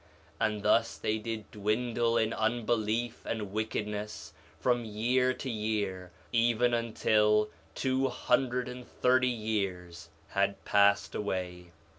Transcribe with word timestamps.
And 0.39 0.63
thus 0.63 0.97
they 0.97 1.19
did 1.19 1.51
dwindle 1.51 2.17
in 2.17 2.33
unbelief 2.33 3.23
and 3.23 3.51
wickedness, 3.51 4.33
from 4.59 4.83
year 4.83 5.31
to 5.35 5.47
year, 5.47 6.09
even 6.31 6.73
until 6.73 7.49
two 7.75 8.07
hundred 8.07 8.67
and 8.67 8.87
thirty 8.87 9.27
years 9.29 10.09
had 10.29 10.65
passed 10.65 11.13
away. 11.13 11.67